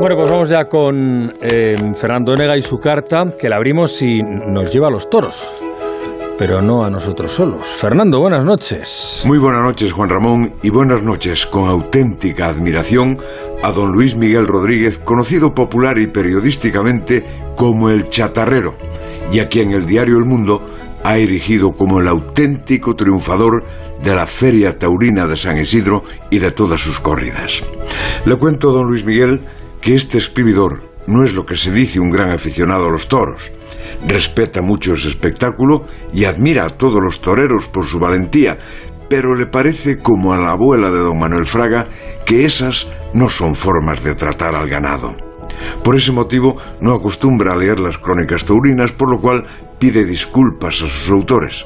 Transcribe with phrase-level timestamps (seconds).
[0.00, 4.22] Bueno, pues vamos ya con eh, Fernando Onega y su carta, que la abrimos y
[4.22, 5.60] nos lleva a los toros
[6.38, 7.66] pero no a nosotros solos.
[7.66, 9.22] Fernando, buenas noches.
[9.26, 13.18] Muy buenas noches, Juan Ramón, y buenas noches con auténtica admiración
[13.62, 17.22] a don Luis Miguel Rodríguez, conocido popular y periodísticamente
[17.56, 18.76] como el chatarrero,
[19.30, 20.62] y a quien el diario El Mundo
[21.04, 23.64] ha erigido como el auténtico triunfador
[24.02, 27.64] de la Feria Taurina de San Isidro y de todas sus corridas.
[28.24, 29.40] Le cuento, don Luis Miguel,
[29.80, 33.50] que este escribidor no es lo que se dice un gran aficionado a los toros,
[34.06, 38.58] respeta mucho ese espectáculo y admira a todos los toreros por su valentía,
[39.08, 41.88] pero le parece como a la abuela de don Manuel Fraga
[42.24, 45.29] que esas no son formas de tratar al ganado.
[45.82, 49.44] Por ese motivo no acostumbra a leer las crónicas taurinas, por lo cual
[49.78, 51.64] pide disculpas a sus autores.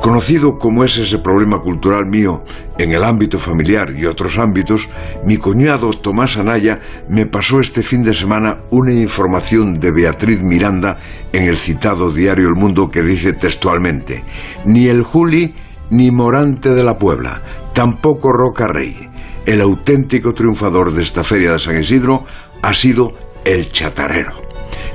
[0.00, 2.44] Conocido como es ese problema cultural mío
[2.78, 4.88] en el ámbito familiar y otros ámbitos,
[5.24, 10.98] mi cuñado Tomás Anaya me pasó este fin de semana una información de Beatriz Miranda
[11.32, 14.24] en el citado diario El Mundo que dice textualmente,
[14.66, 15.54] ni el Juli
[15.90, 17.40] ni Morante de la Puebla,
[17.72, 19.08] tampoco Roca Rey.
[19.46, 22.24] El auténtico triunfador de esta feria de San Isidro
[22.62, 23.12] ha sido
[23.44, 24.44] el chatarero.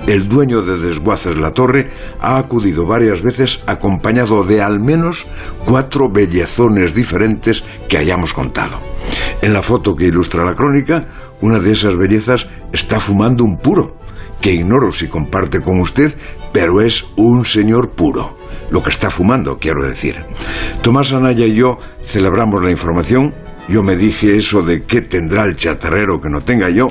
[0.08, 5.28] El dueño de Desguaces La Torre ha acudido varias veces acompañado de al menos
[5.66, 8.80] cuatro bellezones diferentes que hayamos contado.
[9.42, 11.08] En la foto que ilustra la crónica,
[11.42, 13.98] una de esas bellezas está fumando un puro,
[14.42, 16.16] que ignoro si comparte con usted,
[16.52, 18.38] pero es un señor puro.
[18.72, 20.24] Lo que está fumando, quiero decir.
[20.82, 23.34] Tomás Anaya y yo celebramos la información.
[23.68, 26.88] Yo me dije eso de qué tendrá el chatarrero que no tenga yo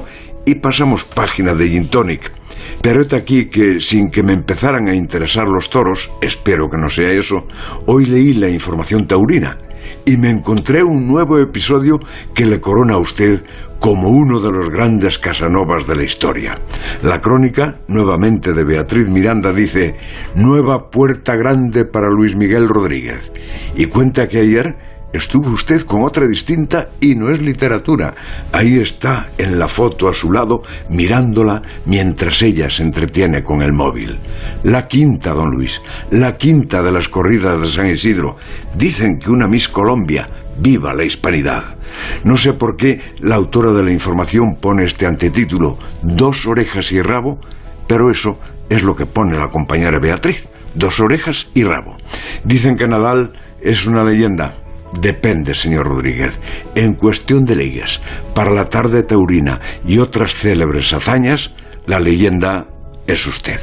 [0.49, 2.33] y pasamos página de Gin Tonic.
[2.81, 6.89] Pero es aquí que, sin que me empezaran a interesar los toros, espero que no
[6.89, 7.47] sea eso,
[7.85, 9.59] hoy leí la información taurina
[10.07, 12.01] y me encontré un nuevo episodio
[12.35, 13.45] que le corona a usted
[13.79, 16.59] como uno de los grandes Casanovas de la historia.
[17.03, 19.97] La crónica, nuevamente de Beatriz Miranda, dice
[20.35, 23.31] Nueva puerta grande para Luis Miguel Rodríguez.
[23.77, 24.77] Y cuenta que ayer
[25.13, 28.15] estuvo usted con otra distinta y no es literatura.
[28.53, 33.73] Ahí está, en la foto a su lado, mirándola mientras ella se entretiene con el
[33.73, 34.19] móvil.
[34.65, 35.81] La quinta, don Luis,
[36.11, 38.37] la quinta de las corridas de San Isidro.
[38.77, 40.29] Dicen que una Miss Colombia.
[40.61, 41.77] Viva la hispanidad.
[42.25, 47.01] No sé por qué la autora de la información pone este antetítulo, Dos orejas y
[47.01, 47.39] rabo,
[47.87, 50.49] pero eso es lo que pone la compañera Beatriz.
[50.75, 51.97] Dos orejas y rabo.
[52.45, 54.55] Dicen que Nadal es una leyenda.
[54.93, 56.39] Depende, señor Rodríguez.
[56.75, 58.01] En cuestión de leyes,
[58.35, 61.53] para la tarde taurina y otras célebres hazañas,
[61.87, 62.67] la leyenda
[63.07, 63.61] es usted.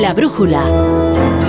[0.00, 1.39] La brújula.